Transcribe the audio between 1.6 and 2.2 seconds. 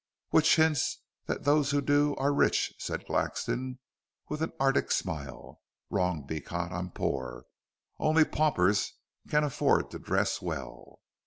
who do,